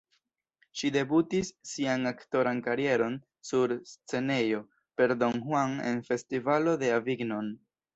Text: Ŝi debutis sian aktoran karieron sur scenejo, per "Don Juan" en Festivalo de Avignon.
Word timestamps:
Ŝi 0.79 0.89
debutis 0.95 1.51
sian 1.73 2.11
aktoran 2.13 2.63
karieron 2.69 3.19
sur 3.51 3.77
scenejo, 3.93 4.67
per 4.99 5.17
"Don 5.25 5.43
Juan" 5.49 5.81
en 5.95 6.05
Festivalo 6.13 6.79
de 6.85 6.95
Avignon. 7.03 7.59